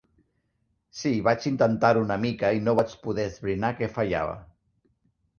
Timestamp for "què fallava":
3.83-4.33